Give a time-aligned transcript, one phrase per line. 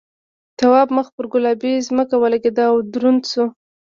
[0.59, 3.45] تواب مخ پر گلابي ځمکه ولگېد او دروند شو.